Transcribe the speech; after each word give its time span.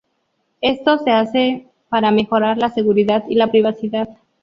Esto 0.61 0.97
se 0.97 1.11
hace 1.11 1.67
para 1.89 2.09
mejorar 2.09 2.57
la 2.57 2.71
seguridad 2.71 3.23
y 3.29 3.35
la 3.35 3.51
privacidad. 3.51 4.09